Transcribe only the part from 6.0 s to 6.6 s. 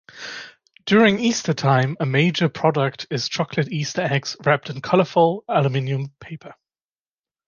paper.